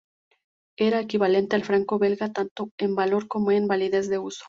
Era 0.79 0.99
equivalente 0.99 1.55
al 1.55 1.63
franco 1.63 1.99
belga, 1.99 2.31
tanto 2.33 2.71
en 2.79 2.95
valor 2.95 3.27
como 3.27 3.51
en 3.51 3.67
validez 3.67 4.09
de 4.09 4.17
uso. 4.17 4.39